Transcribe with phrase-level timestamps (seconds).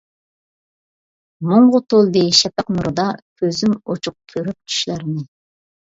[1.51, 3.05] مۇڭغا تولدى شەپەق نۇرىدا،
[3.43, 5.29] كۆزۈم ئۇچۇق كۆرۈپ چۈشلەرنى.